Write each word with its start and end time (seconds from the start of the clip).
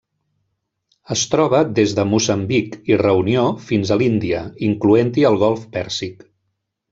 Es 1.15 1.25
troba 1.33 1.59
des 1.79 1.93
de 1.99 2.05
Moçambic 2.13 2.77
i 2.93 2.97
Reunió 3.03 3.43
fins 3.67 3.93
a 3.93 3.99
l'Índia, 4.03 4.41
incloent-hi 4.71 5.29
el 5.31 5.39
Golf 5.45 5.69
Pèrsic. 5.77 6.27